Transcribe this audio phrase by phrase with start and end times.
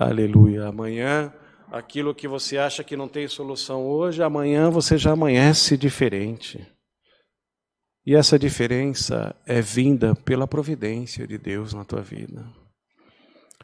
[0.00, 0.68] Aleluia.
[0.68, 1.34] Amanhã,
[1.72, 6.64] aquilo que você acha que não tem solução hoje, amanhã você já amanhece diferente.
[8.06, 12.46] E essa diferença é vinda pela providência de Deus na tua vida,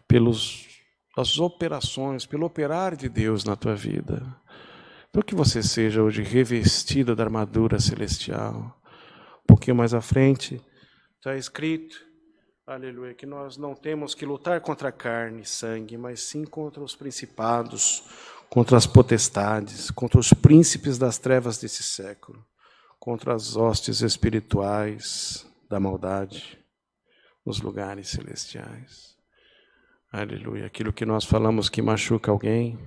[0.08, 0.66] pelos
[1.16, 4.20] as operações, pelo operar de Deus na tua vida.
[5.08, 8.76] Então que você seja hoje revestida da armadura celestial.
[9.44, 10.60] Um pouquinho mais à frente
[11.16, 11.96] está escrito
[12.66, 16.96] Aleluia, que nós não temos que lutar contra carne e sangue, mas sim contra os
[16.96, 18.02] principados,
[18.48, 22.42] contra as potestades, contra os príncipes das trevas desse século,
[22.98, 26.58] contra as hostes espirituais da maldade
[27.44, 29.14] nos lugares celestiais.
[30.10, 30.64] Aleluia.
[30.64, 32.78] Aquilo que nós falamos que machuca alguém,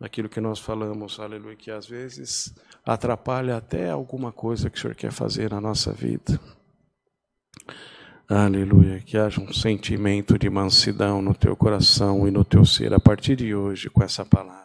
[0.00, 2.54] aquilo que nós falamos, aleluia, que às vezes
[2.86, 6.38] atrapalha até alguma coisa que o Senhor quer fazer na nossa vida.
[8.28, 9.00] Aleluia.
[9.00, 13.36] Que haja um sentimento de mansidão no teu coração e no teu ser a partir
[13.36, 14.64] de hoje com essa palavra.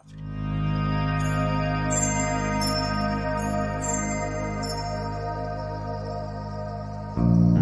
[7.18, 7.59] Música